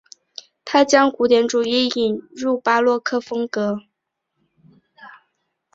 [0.65, 3.81] 他将古典主义引入巴洛克风格。